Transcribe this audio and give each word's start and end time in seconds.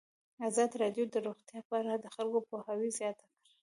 ازادي 0.47 0.75
راډیو 0.83 1.05
د 1.09 1.15
روغتیا 1.27 1.59
په 1.69 1.73
اړه 1.81 1.93
د 1.97 2.05
خلکو 2.15 2.39
پوهاوی 2.49 2.89
زیات 2.99 3.17
کړی. 3.27 3.33